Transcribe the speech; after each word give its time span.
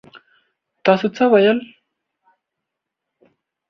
تاسو 0.85 1.05
څه 1.15 1.23
ويل؟ 1.31 1.59